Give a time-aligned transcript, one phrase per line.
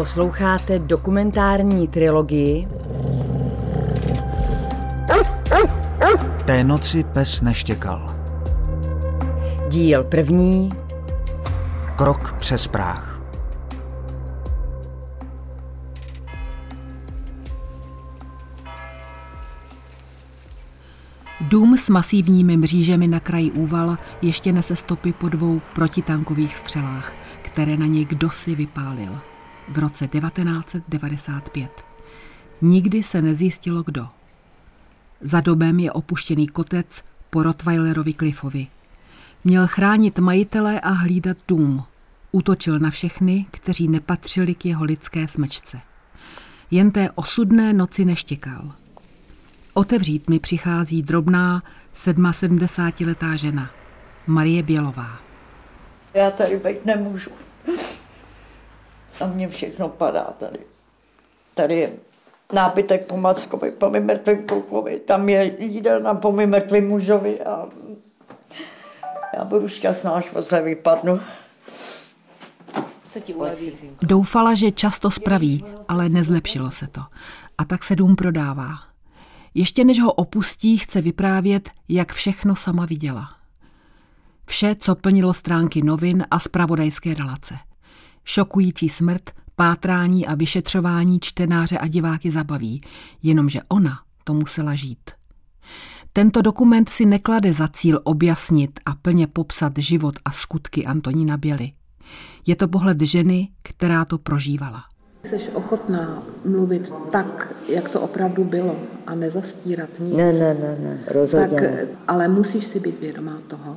[0.00, 2.68] Posloucháte dokumentární trilogii
[6.44, 8.16] Té noci pes neštěkal.
[9.68, 10.70] Díl první
[11.96, 13.20] Krok přes práh.
[21.40, 27.12] Dům s masivními mřížemi na kraji úval ještě nese stopy po dvou protitankových střelách,
[27.42, 29.29] které na něj kdosi vypálil.
[29.70, 31.84] V roce 1995.
[32.62, 34.08] Nikdy se nezjistilo kdo.
[35.20, 38.66] Za dobem je opuštěný kotec po Rottweilerovi Cliffovi.
[39.44, 41.84] Měl chránit majitele a hlídat dům.
[42.32, 45.80] Útočil na všechny, kteří nepatřili k jeho lidské smečce.
[46.70, 48.72] Jen té osudné noci neštěkal.
[49.74, 51.62] Otevřít mi přichází drobná
[51.94, 53.70] 77-letá žena,
[54.26, 55.18] Marie Bělová.
[56.14, 57.30] Já tady být nemůžu.
[59.20, 60.58] A mně všechno padá tady.
[61.54, 61.92] Tady je
[62.52, 67.68] nábytek po Mackovi, po mým mrtvým klukovi, tam je jídelna po mým mrtvým mužovi a
[69.36, 71.20] já budu šťastná, až se vypadnu.
[73.08, 73.72] Se ti uleví.
[74.02, 77.00] Doufala, že často spraví, ale nezlepšilo se to.
[77.58, 78.78] A tak se dům prodává.
[79.54, 83.28] Ještě než ho opustí, chce vyprávět, jak všechno sama viděla.
[84.46, 87.54] Vše, co plnilo stránky novin a zpravodajské relace.
[88.32, 92.80] Šokující smrt, pátrání a vyšetřování čtenáře a diváky zabaví,
[93.22, 95.10] jenomže ona to musela žít.
[96.12, 101.72] Tento dokument si neklade za cíl objasnit a plně popsat život a skutky Antonína Běly.
[102.46, 104.82] Je to pohled ženy, která to prožívala.
[105.22, 110.16] Jsi ochotná mluvit tak, jak to opravdu bylo a nezastírat nic.
[110.16, 111.88] Ne, ne, ne, ne, rozhodně tak, ne.
[112.08, 113.76] Ale musíš si být vědomá toho,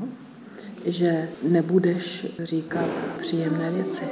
[0.86, 4.04] že nebudeš říkat příjemné věci.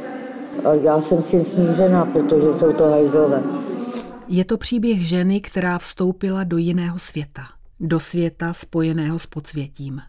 [0.66, 3.44] A já jsem si smířená, protože jsou to hajzlové.
[4.28, 7.42] Je to příběh ženy, která vstoupila do jiného světa.
[7.80, 10.02] Do světa spojeného s podsvětím.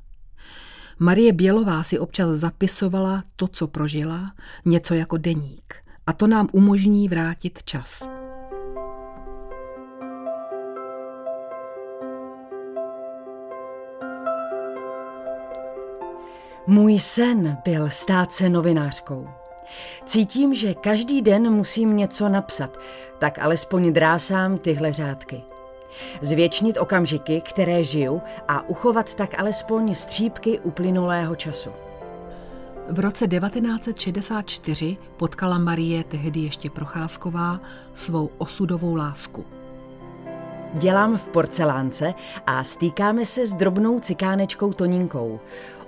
[0.99, 4.33] Marie Bělová si občas zapisovala to, co prožila,
[4.65, 5.75] něco jako deník.
[6.07, 8.09] A to nám umožní vrátit čas.
[16.67, 19.42] Můj sen byl stát se novinářkou.
[20.07, 22.79] Cítím, že každý den musím něco napsat,
[23.19, 25.43] tak alespoň drásám tyhle řádky.
[26.21, 31.71] Zvětšnit okamžiky, které žiju a uchovat tak alespoň střípky uplynulého času.
[32.89, 37.61] V roce 1964 potkala Marie, tehdy ještě Procházková,
[37.95, 39.45] svou osudovou lásku.
[40.75, 42.15] Dělám v porcelánce
[42.47, 45.41] a stýkáme se s drobnou cikánečkou Toninkou.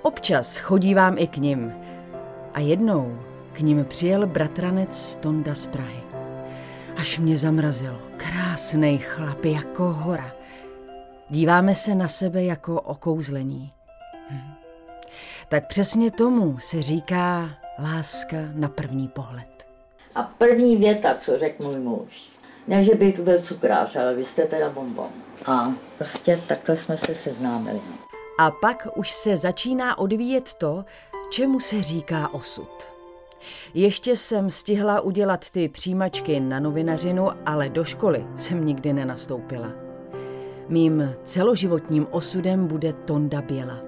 [0.02, 1.72] Občas chodívám i k nim.
[2.54, 3.18] A jednou
[3.54, 6.02] k ním přijel bratranec Tonda z Prahy.
[6.96, 7.98] Až mě zamrazilo.
[8.16, 10.32] Krásný chlap jako hora.
[11.30, 13.72] Díváme se na sebe jako okouzlení.
[14.30, 14.52] Hm.
[15.48, 17.50] Tak přesně tomu se říká
[17.82, 19.66] láska na první pohled.
[20.14, 22.30] A první věta, co řekl můj muž,
[22.68, 25.10] ne, že bych byl cukrář, ale vy jste teda bonbon.
[25.46, 27.80] A prostě takhle jsme se seznámili.
[28.38, 30.84] A pak už se začíná odvíjet to,
[31.30, 32.93] čemu se říká osud.
[33.74, 39.72] Ještě jsem stihla udělat ty přijímačky na novinařinu, ale do školy jsem nikdy nenastoupila.
[40.68, 43.80] Mým celoživotním osudem bude Tonda Běla.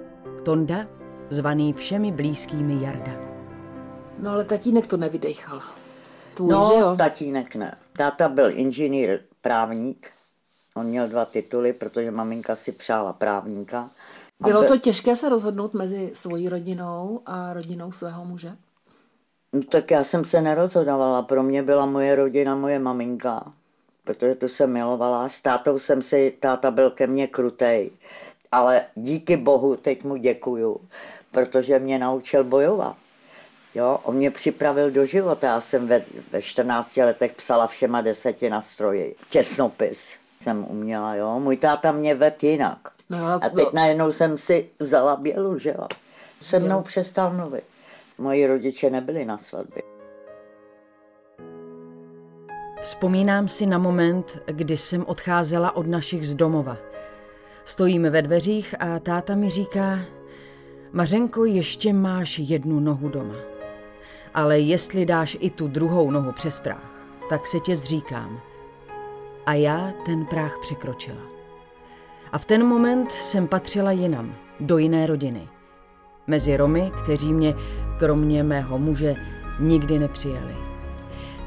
[0.45, 0.87] Tonda,
[1.31, 3.13] zvaný všemi blízkými Jarda.
[4.19, 5.61] No ale tatínek to nevydechal.
[6.35, 6.97] Tvůj, no, že jo?
[6.97, 7.77] tatínek ne.
[7.93, 10.11] Táta byl inženýr, právník.
[10.75, 13.91] On měl dva tituly, protože maminka si přála právníka.
[14.41, 18.57] Bylo byl- to těžké se rozhodnout mezi svojí rodinou a rodinou svého muže?
[19.57, 21.23] No, tak já jsem se nerozhodovala.
[21.23, 23.53] Pro mě byla moje rodina moje maminka,
[24.05, 25.29] protože tu jsem milovala.
[25.29, 27.91] S tátou jsem si, táta byl ke mně krutej,
[28.53, 30.81] ale díky bohu teď mu děkuju,
[31.33, 32.97] protože mě naučil bojovat.
[33.75, 35.47] Jo, on mě připravil do života.
[35.47, 39.17] Já jsem ve, ve 14 letech psala všema deseti na stroji.
[39.29, 41.41] Těsnopis jsem uměla, jo.
[41.41, 42.79] Můj táta mě ved jinak.
[43.11, 45.87] No, ale A teď najednou jsem si vzala bělu, že jo.
[46.43, 47.65] Se mnou přestal mluvit.
[48.19, 49.83] Moji rodiče nebyli na svatbě.
[52.81, 56.77] Vzpomínám si na moment, kdy jsem odcházela od našich z domova.
[57.65, 59.99] Stojíme ve dveřích a táta mi říká,
[60.93, 63.35] Mařenko, ještě máš jednu nohu doma.
[64.35, 68.41] Ale jestli dáš i tu druhou nohu přes práh, tak se tě zříkám.
[69.47, 71.23] A já ten práh překročila.
[72.33, 75.49] A v ten moment jsem patřila jinam, do jiné rodiny.
[76.27, 77.55] Mezi Romy, kteří mě,
[77.99, 79.15] kromě mého muže,
[79.61, 80.57] nikdy nepřijali.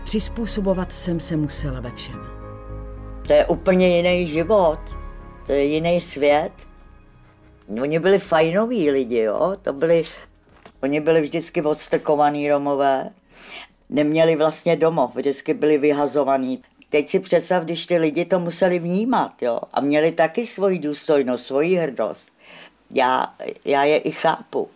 [0.03, 2.19] Přizpůsobovat jsem se musela ve všem.
[3.27, 4.79] To je úplně jiný život,
[5.45, 6.51] to je jiný svět.
[7.81, 9.57] Oni byli fajnoví lidi, jo?
[9.61, 10.03] To byli,
[10.83, 13.09] oni byli vždycky odstrkovaní Romové.
[13.89, 16.61] Neměli vlastně domov, vždycky byli vyhazovaní.
[16.89, 19.59] Teď si představ, když ty lidi to museli vnímat, jo?
[19.73, 22.28] A měli taky svoji důstojnost, svoji hrdost.
[22.93, 24.69] Já, já je i chápu.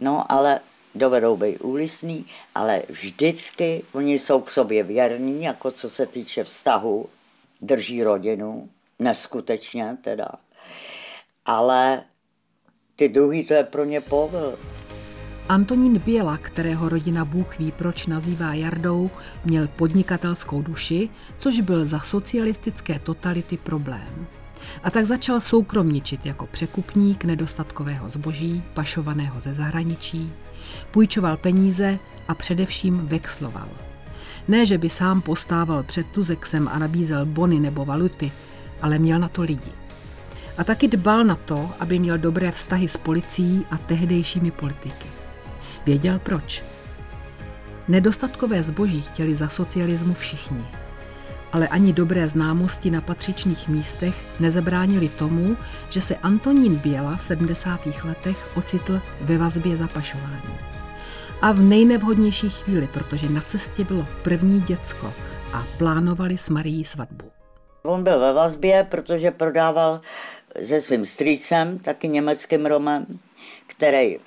[0.00, 0.60] No, ale
[0.94, 7.08] dovedou být úlisný, ale vždycky oni jsou k sobě věrní, jako co se týče vztahu,
[7.62, 8.68] drží rodinu,
[8.98, 10.28] neskutečně teda.
[11.44, 12.02] Ale
[12.96, 14.58] ty druhý, to je pro ně povil.
[15.48, 19.10] Antonín Běla, kterého rodina Bůh ví proč nazývá Jardou,
[19.44, 21.08] měl podnikatelskou duši,
[21.38, 24.26] což byl za socialistické totality problém.
[24.82, 30.32] A tak začal soukromničit jako překupník nedostatkového zboží, pašovaného ze zahraničí,
[30.90, 31.98] půjčoval peníze
[32.28, 33.68] a především vexloval.
[34.48, 38.32] Ne, že by sám postával před Tuzexem a nabízel bony nebo valuty,
[38.82, 39.72] ale měl na to lidi.
[40.58, 45.08] A taky dbal na to, aby měl dobré vztahy s policií a tehdejšími politiky.
[45.86, 46.64] Věděl proč.
[47.88, 50.64] Nedostatkové zboží chtěli za socialismu všichni.
[51.52, 55.56] Ale ani dobré známosti na patřičných místech nezabránili tomu,
[55.90, 57.80] že se Antonín Běla v 70.
[58.04, 60.54] letech ocitl ve vazbě za pašování.
[61.42, 65.14] A v nejnevhodnější chvíli, protože na cestě bylo první děcko
[65.52, 67.30] a plánovali s Marií svatbu.
[67.82, 70.00] On byl ve vazbě, protože prodával
[70.66, 73.06] se svým strýcem, taky německým Romem,
[73.66, 74.18] který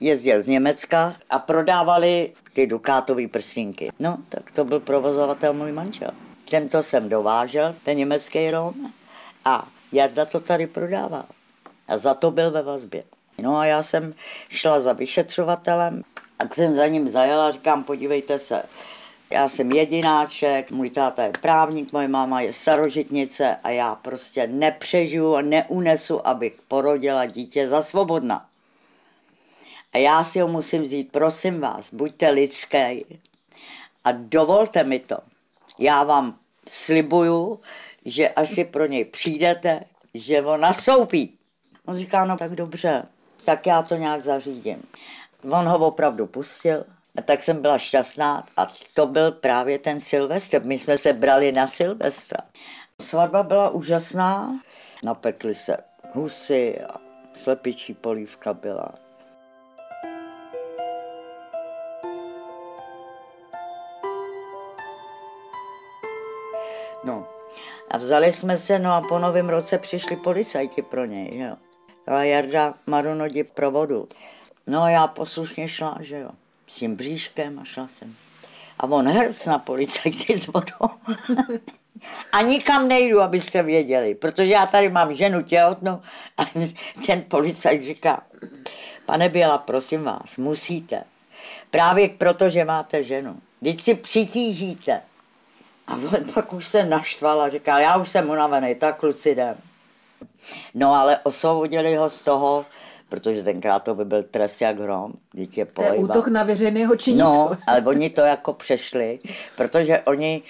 [0.00, 3.88] jezdil z Německa a prodávali ty dukátové prsínky.
[4.00, 6.10] No, tak to byl provozovatel můj manžel.
[6.54, 8.92] Tento jsem dovážel, ten německý Rom,
[9.44, 11.24] a Jarda to tady prodával.
[11.88, 13.04] A za to byl ve vazbě.
[13.38, 14.14] No a já jsem
[14.48, 16.02] šla za vyšetřovatelem
[16.38, 18.62] a jsem za ním zajela říkám, podívejte se,
[19.30, 25.34] já jsem jedináček, můj táta je právník, moje máma je starožitnice a já prostě nepřežiju
[25.34, 28.46] a neunesu, abych porodila dítě za svobodna.
[29.92, 33.04] A já si ho musím vzít, prosím vás, buďte lidský
[34.04, 35.18] a dovolte mi to.
[35.78, 37.60] Já vám slibuju,
[38.04, 39.84] že až si pro něj přijdete,
[40.14, 41.38] že on nastoupí.
[41.86, 43.02] On říká, no tak dobře,
[43.44, 44.82] tak já to nějak zařídím.
[45.50, 46.84] On ho opravdu pustil,
[47.18, 50.64] a tak jsem byla šťastná a to byl právě ten Silvestr.
[50.64, 52.38] My jsme se brali na Silvestra.
[53.00, 54.60] Svatba byla úžasná,
[55.04, 55.76] napekli se
[56.12, 57.00] husy a
[57.34, 59.03] slepičí polívka byla.
[67.94, 71.56] A vzali jsme se, no a po novém roce přišli policajti pro něj, jo.
[72.06, 74.08] A Jarda Marunodi pro vodu.
[74.66, 76.30] No a já poslušně šla, že jo,
[76.66, 78.14] s tím bříškem a šla jsem.
[78.78, 80.94] A on hrc na policajti s vodou.
[82.32, 86.00] a nikam nejdu, abyste věděli, protože já tady mám ženu těhotnou
[86.36, 86.44] a
[87.06, 88.22] ten policajt říká,
[89.06, 91.04] pane Běla, prosím vás, musíte.
[91.70, 93.36] Právě proto, že máte ženu.
[93.62, 95.02] Teď si přitížíte.
[95.86, 99.56] A on pak už se naštval a říkal, já už jsem unavený, tak kluci jdem.
[100.74, 102.66] No ale osvobodili ho z toho,
[103.08, 107.30] protože tenkrát to by byl trest jak hrom, dítě To je útok na veřejného činitele.
[107.30, 109.18] No, ale oni to jako přešli,
[109.56, 110.42] protože oni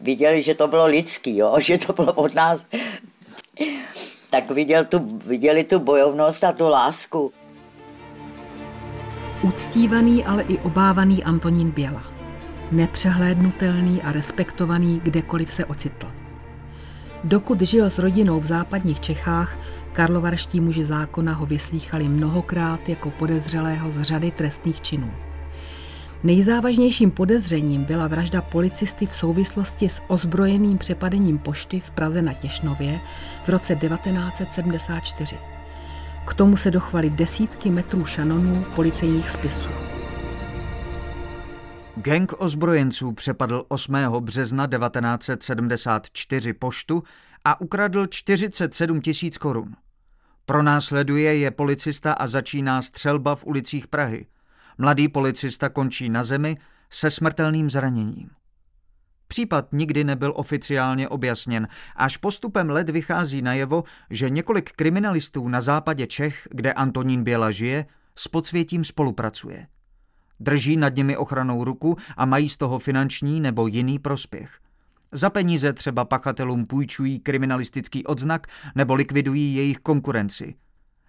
[0.00, 1.56] viděli, že to bylo lidský, jo?
[1.58, 2.64] že to bylo od nás.
[4.30, 7.32] Tak viděl tu, viděli tu bojovnost a tu lásku.
[9.42, 12.09] Uctívaný, ale i obávaný Antonín Běla.
[12.72, 16.06] Nepřehlédnutelný a respektovaný kdekoliv se ocitl.
[17.24, 19.58] Dokud žil s rodinou v západních Čechách,
[19.92, 25.10] karlovarští muži zákona ho vyslýchali mnohokrát jako podezřelého z řady trestných činů.
[26.24, 33.00] Nejzávažnějším podezřením byla vražda policisty v souvislosti s ozbrojeným přepadením pošty v Praze na Těšnově
[33.44, 35.36] v roce 1974.
[36.26, 39.68] K tomu se dochvaly desítky metrů šanonů policejních spisů.
[41.96, 43.94] Gang ozbrojenců přepadl 8.
[44.20, 47.02] března 1974 poštu
[47.44, 49.76] a ukradl 47 tisíc korun.
[50.46, 54.26] Pronásleduje je policista a začíná střelba v ulicích Prahy.
[54.78, 56.56] Mladý policista končí na zemi
[56.90, 58.30] se smrtelným zraněním.
[59.28, 66.06] Případ nikdy nebyl oficiálně objasněn, až postupem let vychází najevo, že několik kriminalistů na západě
[66.06, 69.66] Čech, kde Antonín Běla žije, s podsvětím spolupracuje.
[70.40, 74.58] Drží nad nimi ochranou ruku a mají z toho finanční nebo jiný prospěch.
[75.12, 80.54] Za peníze třeba pachatelům půjčují kriminalistický odznak nebo likvidují jejich konkurenci.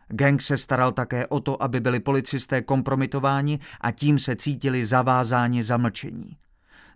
[0.08, 5.64] Gang se staral také o to, aby byli policisté kompromitováni a tím se cítili zavázáni
[5.64, 6.38] za mlčení.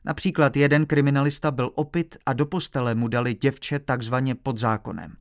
[0.06, 5.14] Například jeden kriminalista byl opit a do postele mu dali děvče takzvaně pod zákonem.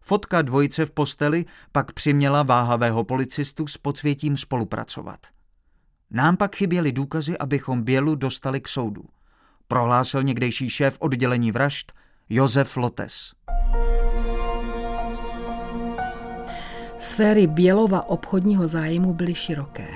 [0.00, 5.33] Fotka dvojice v posteli pak přiměla váhavého policistu s podsvětím spolupracovat.
[6.14, 9.04] Nám pak chyběly důkazy, abychom Bělu dostali k soudu.
[9.68, 11.92] Prohlásil někdejší šéf oddělení vražd
[12.28, 13.32] Josef Lotes.
[16.98, 19.88] Sféry Bělova obchodního zájmu byly široké.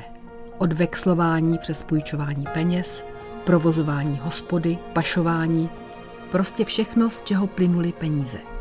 [0.58, 3.04] Od vexlování přes půjčování peněz,
[3.46, 5.70] provozování hospody, pašování,
[6.30, 8.57] prostě všechno, z čeho plynuly peníze.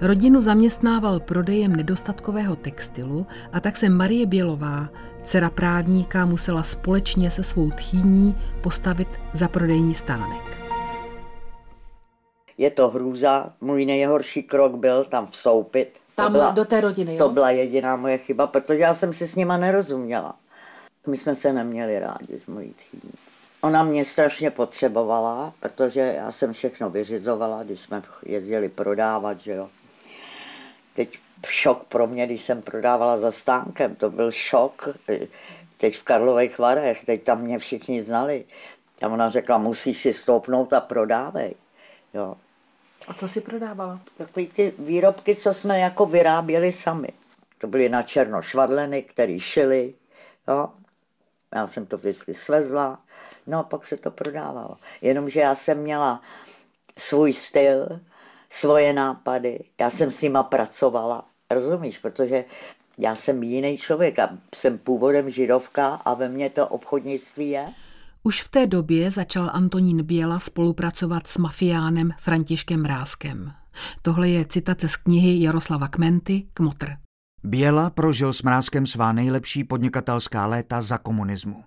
[0.00, 4.88] Rodinu zaměstnával prodejem nedostatkového textilu a tak se Marie Bělová,
[5.24, 10.58] dcera právníka, musela společně se svou tchýní postavit za prodejní stánek.
[12.58, 15.98] Je to hrůza, můj nejhorší krok byl tam vsoupit.
[16.14, 17.18] Tam byla, do té rodiny, jo?
[17.18, 20.34] To byla jediná moje chyba, protože já jsem si s nima nerozuměla.
[21.06, 23.12] My jsme se neměli rádi s mojí tchýní.
[23.60, 29.68] Ona mě strašně potřebovala, protože já jsem všechno vyřizovala, když jsme jezdili prodávat, že jo.
[30.98, 34.88] Teď šok pro mě, když jsem prodávala za stánkem, to byl šok.
[35.76, 38.44] Teď v Karlových Varech, teď tam mě všichni znali.
[39.02, 41.54] A ona řekla, musíš si stoupnout a prodávej.
[42.14, 42.36] Jo.
[43.08, 44.00] A co si prodávala?
[44.16, 47.08] Takový ty výrobky, co jsme jako vyráběli sami.
[47.58, 49.94] To byly na černo švadleny, které šily.
[50.48, 50.68] Jo.
[51.54, 52.98] Já jsem to vždycky svezla,
[53.46, 54.76] no a pak se to prodávalo.
[55.02, 56.22] Jenomže já jsem měla
[56.96, 58.00] svůj styl,
[58.50, 62.44] svoje nápady, já jsem s nima pracovala, rozumíš, protože
[62.98, 67.66] já jsem jiný člověk a jsem původem židovka a ve mně to obchodnictví je.
[68.22, 73.52] Už v té době začal Antonín Běla spolupracovat s mafiánem Františkem Ráskem.
[74.02, 76.90] Tohle je citace z knihy Jaroslava Kmenty Kmotr.
[77.44, 81.64] Běla prožil s Mrázkem svá nejlepší podnikatelská léta za komunismu.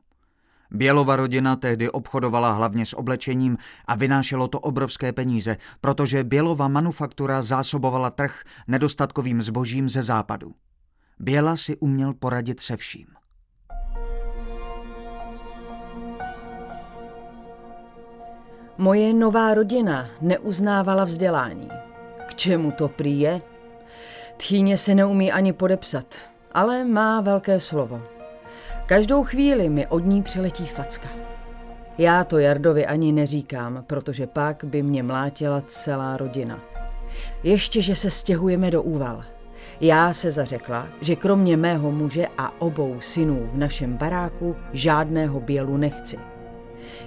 [0.71, 7.41] Bělova rodina tehdy obchodovala hlavně s oblečením a vynášelo to obrovské peníze, protože Bělova manufaktura
[7.41, 10.53] zásobovala trh nedostatkovým zbožím ze západu.
[11.19, 13.05] Běla si uměl poradit se vším.
[18.77, 21.69] Moje nová rodina neuznávala vzdělání.
[22.27, 23.41] K čemu to prý je?
[24.37, 26.15] Tchýně se neumí ani podepsat,
[26.51, 28.20] ale má velké slovo.
[28.91, 31.09] Každou chvíli mi od ní přiletí facka.
[31.97, 36.59] Já to Jardovi ani neříkám, protože pak by mě mlátila celá rodina.
[37.43, 39.23] Ještě, že se stěhujeme do Úval.
[39.81, 45.77] Já se zařekla, že kromě mého muže a obou synů v našem baráku žádného bělu
[45.77, 46.17] nechci.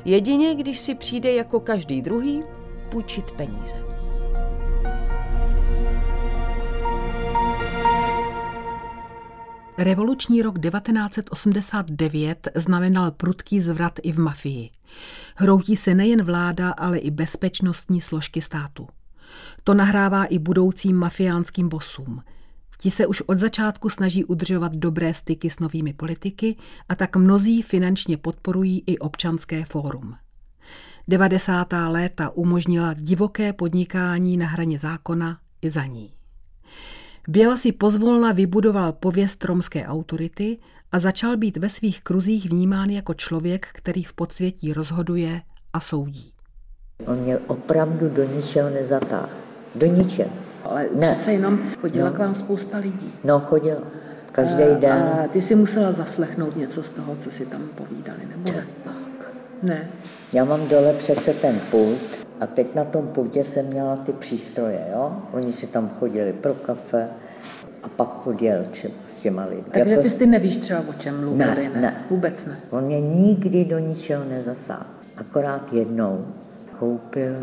[0.05, 2.45] Jedině, když si přijde jako každý druhý
[2.91, 3.94] půjčit peníze.
[9.79, 14.71] Revoluční rok 1989 znamenal prudký zvrat i v mafii.
[15.37, 18.89] Hroutí se nejen vláda, ale i bezpečnostní složky státu.
[19.65, 22.23] To nahrává i budoucím mafiánským bosům.
[22.79, 26.57] Ti se už od začátku snaží udržovat dobré styky s novými politiky
[26.89, 30.15] a tak mnozí finančně podporují i občanské fórum.
[31.09, 31.73] 90.
[31.89, 36.14] léta umožnila divoké podnikání na hraně zákona i za ní.
[37.29, 40.59] Běla si pozvolna vybudoval pověst romské autority
[40.93, 45.41] a začal být ve svých kruzích vnímán jako člověk, který v podsvětí rozhoduje
[45.73, 46.33] a soudí.
[47.07, 49.29] On mě opravdu do ničeho nezatáhl.
[49.75, 50.31] Do ničeho.
[50.65, 51.13] Ale ne.
[51.13, 52.17] přece jenom chodila no.
[52.17, 53.13] k vám spousta lidí.
[53.25, 53.83] No, chodila.
[54.33, 54.93] Každý a, den.
[54.93, 58.67] A ty si musela zaslechnout něco z toho, co si tam povídali, nebo ne?
[59.63, 59.91] Ne.
[60.35, 64.87] Já mám dole přece ten pult a teď na tom pultě jsem měla ty přístroje,
[64.93, 65.17] jo?
[65.33, 67.09] Oni si tam chodili pro kafe
[67.83, 69.65] a pak chodil třeba s těma lidmi.
[69.71, 70.03] Takže jako...
[70.03, 71.81] ty si nevíš třeba, o čem mluvili, ne, ne?
[71.81, 72.05] ne?
[72.11, 72.57] Vůbec ne.
[72.71, 74.87] On mě nikdy do ničeho nezasáhl.
[75.17, 76.27] Akorát jednou
[76.79, 77.35] koupil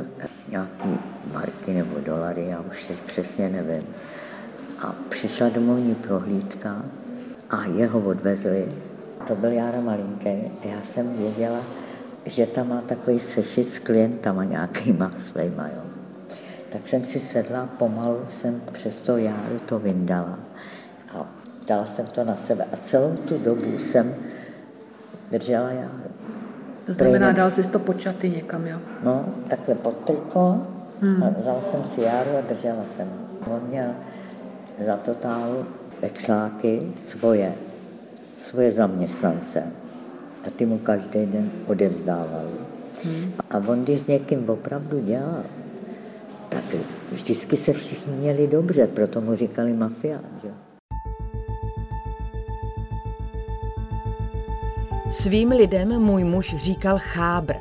[0.49, 0.99] nějaký
[1.33, 3.83] marky nebo dolary, já už teď přesně nevím.
[4.79, 6.85] A přišla domovní prohlídka
[7.49, 8.71] a jeho odvezli.
[9.27, 11.59] To byl Jára Malinký a já jsem věděla,
[12.25, 15.81] že tam má takový sešit s klientama nějakýma svýma, jo.
[16.69, 20.39] Tak jsem si sedla, pomalu jsem přes to járu to vyndala
[21.13, 21.25] a
[21.67, 24.15] dala jsem to na sebe a celou tu dobu jsem
[25.31, 26.11] držela járu.
[26.85, 27.37] To znamená, Prejde.
[27.37, 28.77] dal jsi to počaty někam, jo?
[29.03, 30.67] No, takhle pod triko,
[31.01, 31.23] hmm.
[31.23, 33.07] a vzala jsem si járu a držela jsem.
[33.47, 33.91] On měl
[34.85, 35.65] za totálu
[36.01, 37.53] vexláky svoje,
[38.37, 39.63] svoje zaměstnance
[40.47, 42.51] a ty mu každý den odevzdávali.
[43.03, 43.31] Hmm.
[43.49, 45.43] A on, když s někým opravdu dělal,
[46.49, 46.63] tak
[47.11, 50.23] vždycky se všichni měli dobře, proto mu říkali mafián.
[50.43, 50.51] Že?
[55.11, 57.53] Svým lidem můj muž říkal chábr.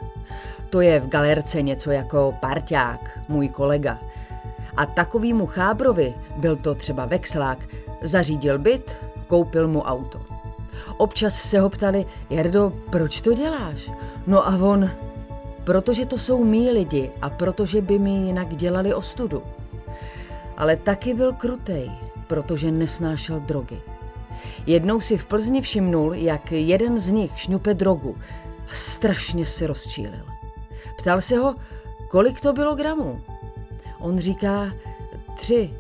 [0.71, 3.99] To je v galerce něco jako parťák, můj kolega.
[4.77, 7.59] A takovýmu chábrovi, byl to třeba vexlák,
[8.03, 8.97] zařídil byt,
[9.27, 10.21] koupil mu auto.
[10.97, 13.91] Občas se ho ptali, Jardo, proč to děláš?
[14.27, 14.91] No a on,
[15.65, 19.43] protože to jsou mý lidi a protože by mi jinak dělali ostudu.
[20.57, 21.91] Ale taky byl krutej,
[22.27, 23.81] protože nesnášel drogy.
[24.67, 28.17] Jednou si v Plzni všimnul, jak jeden z nich šňupe drogu
[28.71, 30.27] a strašně se rozčílil.
[30.99, 31.55] Ptal se ho,
[32.09, 33.21] kolik to bylo gramů.
[33.99, 34.73] On říká,
[35.37, 35.71] tři.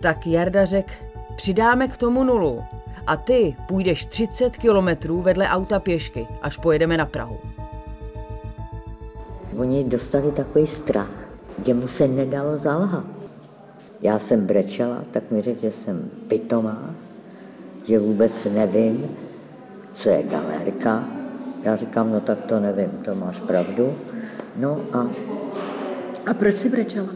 [0.00, 0.92] Tak Jarda řekl,
[1.36, 2.62] přidáme k tomu nulu
[3.10, 7.38] a ty půjdeš 30 kilometrů vedle auta pěšky, až pojedeme na Prahu.
[9.56, 11.28] Oni dostali takový strach,
[11.66, 13.04] jemu se nedalo zalhat.
[14.02, 16.94] Já jsem brečela, tak mi řekl, že jsem pitomá,
[17.84, 19.16] že vůbec nevím,
[19.92, 21.04] co je galérka.
[21.62, 23.94] Já říkám, no tak to nevím, to máš pravdu.
[24.56, 25.10] No a...
[26.26, 27.08] A proč si brečela?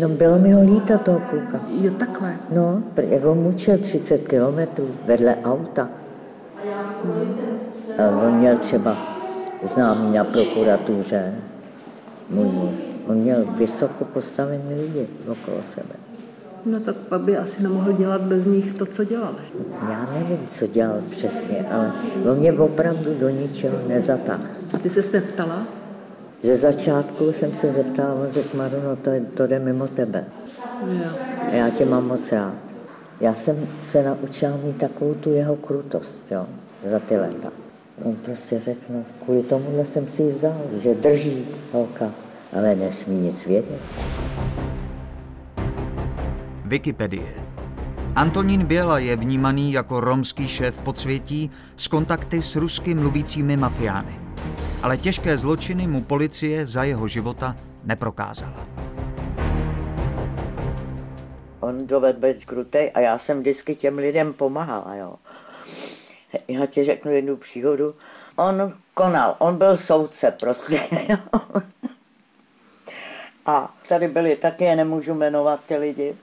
[0.00, 1.60] No bylo mi ho líto toho kluka.
[1.80, 2.36] Jo, takhle.
[2.50, 5.88] No, jak ho mučil 30 kilometrů vedle auta.
[7.98, 8.96] A on měl třeba
[9.62, 11.34] známý na prokuratuře,
[12.30, 12.70] můj muž.
[13.06, 15.94] On měl vysoko postavený lidi okolo sebe.
[16.66, 19.34] No tak pak by asi nemohl dělat bez nich to, co dělal.
[19.88, 21.92] Já nevím, co dělal přesně, ale
[22.30, 24.42] on mě opravdu do ničeho nezatáhl.
[24.74, 25.77] A ty se ptala?
[26.42, 30.24] Ze začátku jsem se zeptala, on řekl, Maru, no to, to jde mimo tebe.
[30.86, 31.10] Jo.
[31.48, 32.54] A já tě mám moc rád.
[33.20, 36.46] Já jsem se naučila mít takovou tu jeho krutost, jo,
[36.84, 37.48] za ty léta.
[38.04, 42.12] On prostě řekl, no, kvůli tomuhle jsem si ji vzal, že drží holka,
[42.52, 43.80] ale nesmí nic vědět.
[46.64, 47.34] Wikipedie.
[48.16, 54.20] Antonín Běla je vnímaný jako romský šéf podsvětí s kontakty s rusky mluvícími mafiány.
[54.82, 58.66] Ale těžké zločiny mu policie za jeho života neprokázala.
[61.60, 65.14] On dovedl být krutej a já jsem vždycky těm lidem pomáhala, jo.
[66.48, 67.94] Já ti řeknu jednu příhodu.
[68.36, 71.16] On konal, on byl soudce prostě, jo.
[73.46, 76.16] A tady byli taky, nemůžu jmenovat ty lidi.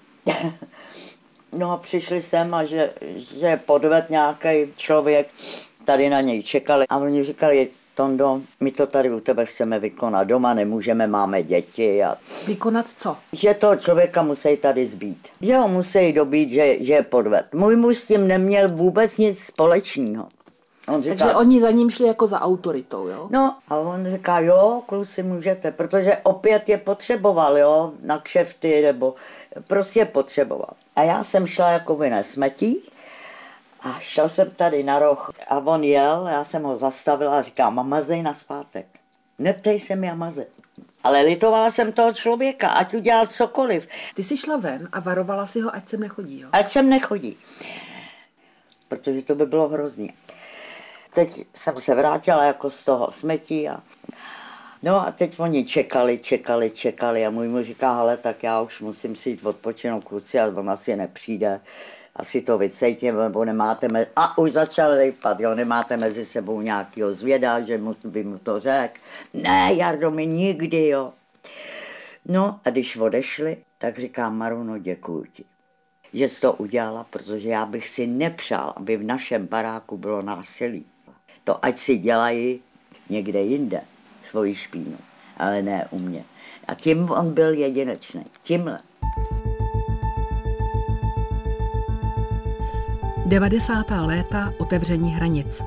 [1.57, 2.93] No a přišli sem a že,
[3.39, 5.27] že podved nějaký člověk,
[5.85, 10.27] tady na něj čekali a oni říkali, Tondo, my to tady u tebe chceme vykonat,
[10.27, 13.17] doma nemůžeme, máme děti a Vykonat co?
[13.31, 15.27] že toho člověka musí tady zbít.
[15.41, 17.45] Že ho musí dobít, že, že je podved.
[17.53, 20.27] Můj muž s tím neměl vůbec nic společného.
[20.89, 23.27] On říká, Takže oni za ním šli jako za autoritou, jo?
[23.31, 29.13] No a on říká, jo, kluci můžete, protože opět je potřeboval, jo, na kšefty, nebo
[29.67, 30.69] prostě potřeboval.
[30.95, 32.81] A já jsem šla jako vyne smetí
[33.81, 37.89] a šel jsem tady na roh a on jel, já jsem ho zastavila a říkám,
[37.89, 38.85] mazej na zpátek.
[39.39, 40.45] Neptej se mi a mazej.
[41.03, 45.61] Ale litovala jsem toho člověka, ať udělal cokoliv, Ty jsi šla ven a varovala si
[45.61, 46.49] ho, ať sem nechodí, jo?
[46.51, 47.37] ať sem nechodí.
[48.87, 50.13] Protože to by bylo hrozný.
[51.13, 53.83] Teď jsem se vrátila jako z toho smetí a
[54.83, 58.81] No a teď oni čekali, čekali, čekali a můj muž říká, hele, tak já už
[58.81, 61.61] musím si jít odpočinout kluci a on asi nepřijde.
[62.15, 67.13] Asi to vycejtě, nebo nemáte, me- a už začal rejpat, jo, nemáte mezi sebou nějakýho
[67.13, 68.99] zvěda, že mu, by mu to řekl.
[69.33, 71.13] Ne, Jardo, mi nikdy, jo.
[72.25, 75.43] No a když odešli, tak říkám, Maruno, děkuji ti,
[76.13, 80.85] že jsi to udělala, protože já bych si nepřál, aby v našem baráku bylo násilí.
[81.43, 82.59] To ať si dělají
[83.09, 83.81] někde jinde
[84.23, 84.97] svoji špínu,
[85.37, 86.25] ale ne u mě.
[86.67, 88.25] A tím on byl jedinečný.
[88.43, 88.79] Tímhle.
[93.25, 93.85] 90.
[94.01, 95.61] léta otevření hranic.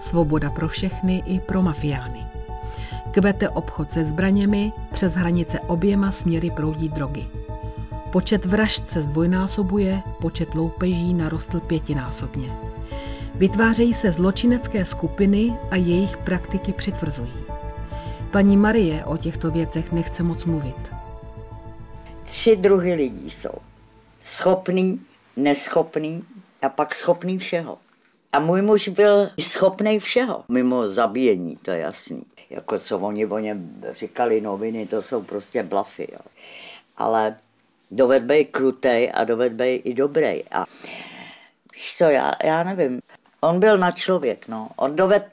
[0.00, 2.26] Svoboda pro všechny i pro mafiány.
[3.10, 7.26] Kvete obchod se zbraněmi, přes hranice oběma směry proudí drogy.
[8.12, 12.52] Počet vražd se zdvojnásobuje, počet loupeží narostl pětinásobně.
[13.34, 17.32] Vytvářejí se zločinecké skupiny a jejich praktiky přitvrzují.
[18.30, 20.94] Paní Marie o těchto věcech nechce moc mluvit.
[22.24, 23.54] Tři druhy lidí jsou.
[24.24, 25.00] Schopný,
[25.36, 26.22] neschopný
[26.64, 27.78] a pak schopný všeho.
[28.32, 32.22] A můj muž byl schopný všeho, mimo zabíjení, to je jasný.
[32.50, 36.08] Jako co oni o něm říkali noviny, to jsou prostě blafy.
[36.12, 36.18] Jo.
[36.96, 37.36] Ale
[37.90, 40.44] doved být krutej a doved být i dobrý.
[40.50, 40.64] A
[41.74, 43.00] víš co, já, já nevím.
[43.40, 44.68] On byl na člověk, no.
[44.76, 45.26] On doved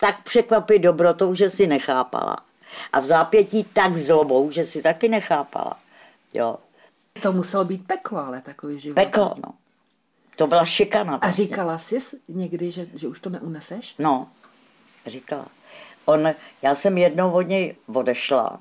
[0.00, 2.36] tak překvapit dobrotou, že si nechápala.
[2.92, 5.78] A v zápětí tak zlobou, že si taky nechápala.
[6.34, 6.56] Jo.
[7.22, 8.94] To muselo být peklo, ale takový život.
[8.94, 9.54] Peklo, no.
[10.38, 11.14] To byla šikana.
[11.14, 11.42] A prostě.
[11.42, 11.96] říkala jsi
[12.28, 13.94] někdy, že, že už to neuneseš?
[13.98, 14.28] No,
[15.06, 15.46] říkala.
[16.04, 16.28] On,
[16.62, 18.60] já jsem jednou od něj odešla.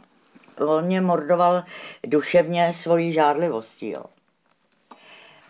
[0.58, 1.64] On mě mordoval
[2.08, 4.04] duševně svojí žádlivostí, jo.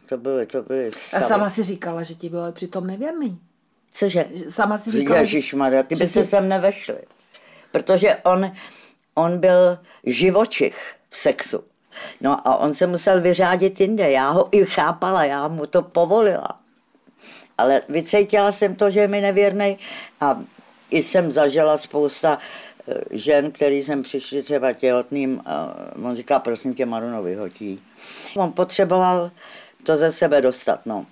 [0.09, 3.39] To byly, to byly A sama si říkala, že ti byl přitom nevěrný.
[3.91, 4.25] Cože?
[4.49, 6.97] Sama si říkala, Ježišmarja, ty by že se ty- sem nevešli.
[7.71, 8.51] Protože on,
[9.13, 11.63] on byl živočich v sexu.
[12.21, 14.11] No a on se musel vyřádit jinde.
[14.11, 16.59] Já ho i chápala, já mu to povolila.
[17.57, 19.77] Ale vycítila jsem to, že je mi nevěrný
[20.21, 20.41] a
[20.89, 22.37] i jsem zažila spousta
[22.87, 27.81] eh, žen, který jsem přišli třeba těhotným, a on říká, prosím tě, Maruno, vyhotí.
[28.35, 29.31] On potřeboval
[29.83, 31.05] to ze sebe dostat, no.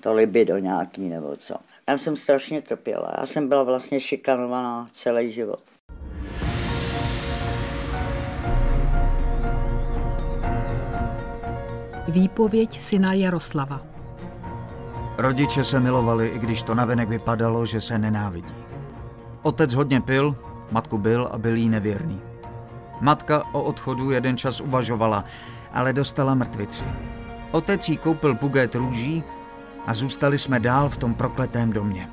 [0.00, 1.54] To libido nějaký nebo co.
[1.88, 3.14] Já jsem strašně trpěla.
[3.20, 5.60] Já jsem byla vlastně šikanovaná celý život.
[12.08, 13.80] Výpověď syna Jaroslava.
[15.18, 18.54] Rodiče se milovali, i když to navenek vypadalo, že se nenávidí.
[19.42, 20.36] Otec hodně pil,
[20.70, 22.20] matku byl a byl jí nevěrný.
[23.00, 25.24] Matka o odchodu jeden čas uvažovala,
[25.72, 26.84] ale dostala mrtvici.
[27.50, 29.24] Otec jí koupil bugét růží
[29.86, 32.08] a zůstali jsme dál v tom prokletém domě.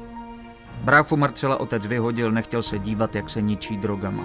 [0.83, 4.23] Bráchu Marcela otec vyhodil, nechtěl se dívat, jak se ničí drogama.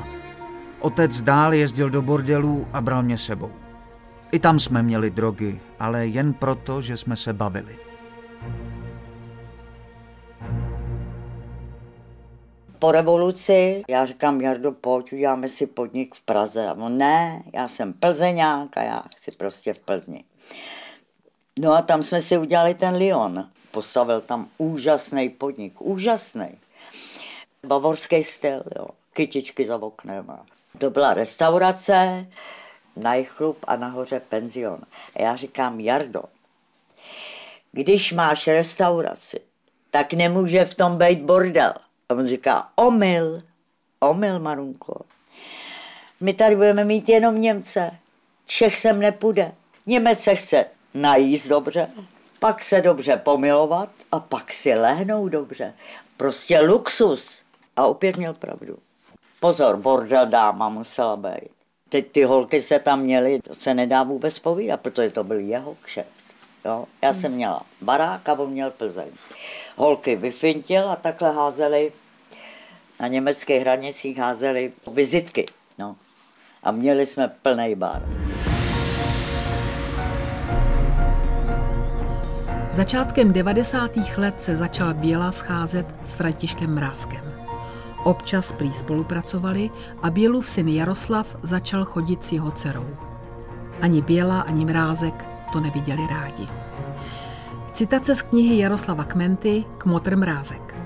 [0.80, 3.59] Otec dál jezdil do bordelů a bral mě sebou.
[4.32, 7.78] I tam jsme měli drogy, ale jen proto, že jsme se bavili.
[12.78, 16.66] Po revoluci já říkám, Jardo, pojď, uděláme si podnik v Praze.
[16.68, 20.24] A on, ne, já jsem plzeňák a já chci prostě v Plzni.
[21.58, 23.48] No a tam jsme si udělali ten Lyon.
[23.70, 26.48] Postavil tam úžasný podnik, úžasný.
[27.66, 28.86] Bavorský styl, jo.
[29.12, 30.26] Kytičky za oknem.
[30.78, 32.26] To byla restaurace,
[33.02, 34.80] najchlup a nahoře penzion.
[35.16, 36.22] A já říkám, Jardo,
[37.72, 39.40] když máš restauraci,
[39.90, 41.72] tak nemůže v tom být bordel.
[42.08, 43.42] A on říká, omyl,
[44.00, 45.00] omyl, Marunko.
[46.20, 47.90] My tady budeme mít jenom Němce.
[48.46, 49.52] Čech sem nepůjde.
[49.86, 51.90] Němec se chce najíst dobře,
[52.40, 55.74] pak se dobře pomilovat a pak si lehnout dobře.
[56.16, 57.42] Prostě luxus.
[57.76, 58.78] A opět měl pravdu.
[59.40, 61.59] Pozor, bordel dáma musela být.
[61.90, 65.76] Teď ty holky se tam měly, to se nedá vůbec povídat, protože to byl jeho
[65.82, 66.08] kšeft.
[66.64, 66.86] Jo?
[67.02, 69.08] Já jsem měla barák a on měl Plzeň.
[69.76, 71.92] Holky vyfintil a takhle házeli
[73.00, 75.46] na německých hranicích házeli vizitky.
[75.78, 75.96] No.
[76.62, 78.02] A měli jsme plný bar.
[82.72, 83.90] Začátkem 90.
[84.16, 87.29] let se začal Běla scházet s Františkem Mrázkem.
[88.04, 89.70] Občas prý spolupracovali
[90.02, 92.86] a Bělův syn Jaroslav začal chodit s jeho dcerou.
[93.80, 96.46] Ani Běla, ani Mrázek to neviděli rádi.
[97.72, 100.76] Citace z knihy Jaroslava Kmenty Kmotr Mrázek.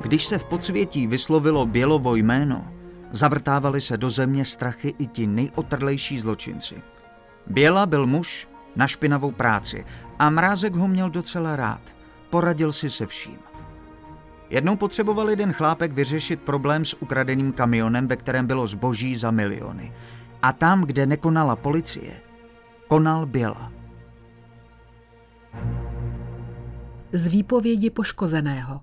[0.00, 2.68] Když se v podsvětí vyslovilo Bělovo jméno,
[3.10, 6.82] zavrtávali se do země strachy i ti nejotrlejší zločinci.
[7.46, 9.84] Běla byl muž na špinavou práci
[10.18, 11.80] a Mrázek ho měl docela rád.
[12.30, 13.47] Poradil si se vším.
[14.50, 19.92] Jednou potřeboval jeden chlápek vyřešit problém s ukradeným kamionem, ve kterém bylo zboží za miliony.
[20.42, 22.20] A tam, kde nekonala policie,
[22.88, 23.72] konal Běla.
[27.12, 28.80] Z výpovědi poškozeného.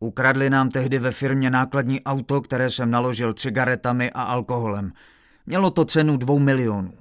[0.00, 4.92] Ukradli nám tehdy ve firmě nákladní auto, které jsem naložil cigaretami a alkoholem.
[5.46, 6.92] Mělo to cenu dvou milionů.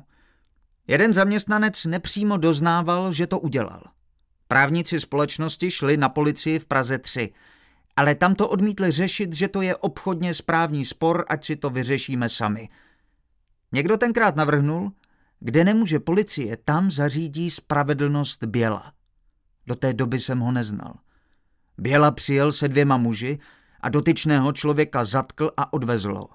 [0.88, 3.84] Jeden zaměstnanec nepřímo doznával, že to udělal.
[4.48, 7.34] Právníci společnosti šli na policii v Praze 3,
[7.96, 12.30] ale tam to odmítli řešit, že to je obchodně správní spor, ať si to vyřešíme
[12.30, 12.70] sami.
[13.72, 14.92] Někdo tenkrát navrhnul,
[15.40, 18.92] kde nemůže policie, tam zařídí spravedlnost Běla.
[19.68, 20.94] Do té doby jsem ho neznal.
[21.78, 23.40] Běla přijel se dvěma muži
[23.82, 26.30] a dotyčného člověka zatkl a odvezl ho.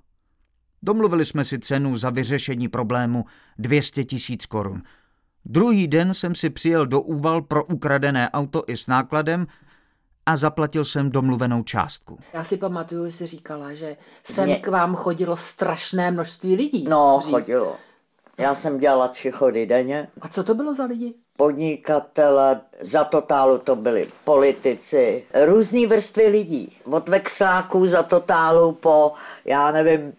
[0.82, 3.24] Domluvili jsme si cenu za vyřešení problému
[3.58, 4.82] 200 tisíc korun.
[5.44, 9.46] Druhý den jsem si přijel do úval pro ukradené auto i s nákladem
[10.30, 12.18] a zaplatil jsem domluvenou částku.
[12.32, 16.84] Já si pamatuju, že jsi říkala, že sem Mě- k vám chodilo strašné množství lidí.
[16.88, 17.34] No, dřív.
[17.34, 17.76] chodilo.
[18.38, 20.08] Já jsem dělala tři chody denně.
[20.20, 21.14] A co to bylo za lidi?
[21.36, 26.76] Podnikatele, za totálu to byli politici, různé vrstvy lidí.
[26.84, 29.12] Od vexláků za totálu po,
[29.44, 30.12] já nevím,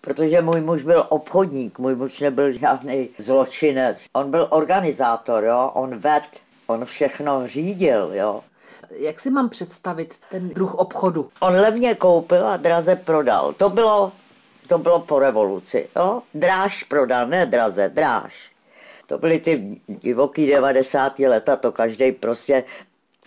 [0.00, 4.04] protože můj muž byl obchodník, můj muž nebyl žádný zločinec.
[4.12, 5.70] On byl organizátor, jo?
[5.74, 6.22] on ved,
[6.66, 8.44] on všechno řídil, jo.
[8.90, 11.30] Jak si mám představit ten druh obchodu?
[11.40, 13.52] On levně koupil a draze prodal.
[13.52, 14.12] To bylo,
[14.68, 15.88] to bylo po revoluci.
[15.96, 16.22] Jo?
[16.34, 18.50] Dráž prodal, ne draze, dráž.
[19.06, 21.18] To byly ty divoký 90.
[21.18, 22.64] leta, to každý prostě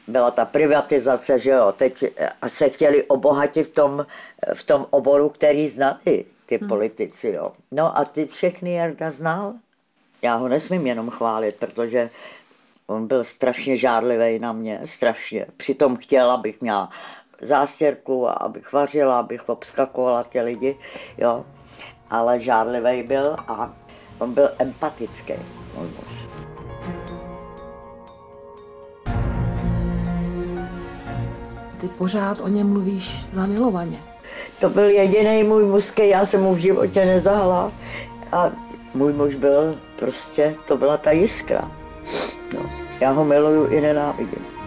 [0.08, 2.04] byla ta privatizace, že jo, teď
[2.48, 4.06] se chtěli obohatit v tom,
[4.54, 6.69] v tom oboru, který znali ty hmm.
[6.69, 7.52] politici, jo.
[7.72, 9.54] No a ty všechny Jarda znal.
[10.22, 12.10] Já ho nesmím jenom chválit, protože
[12.89, 15.45] on byl strašně žárlivý na mě, strašně.
[15.58, 16.89] Přitom chtěl, abych měla
[17.41, 20.78] zástěrku a abych vařila, abych obskakovala ty lidi,
[21.17, 21.45] jo.
[22.10, 23.73] Ale žárlivý byl a
[24.19, 25.34] on byl empatický,
[25.78, 26.30] můj muž.
[31.78, 34.04] Ty pořád o něm mluvíš zamilovaně.
[34.60, 37.71] To byl jediný můj muž, já jsem mu v životě nezahla.
[38.32, 38.52] A
[38.93, 41.79] můj muž byl prostě, to byla ta jiskra.
[42.53, 42.69] No,
[43.01, 44.59] já ho miluju i nenávidím.